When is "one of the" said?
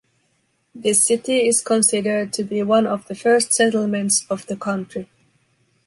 2.63-3.13